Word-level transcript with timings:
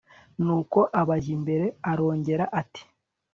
nuko 0.43 0.79
abajya 1.01 1.31
imbere. 1.37 1.65
arongera 1.91 2.45
ati 2.61 2.83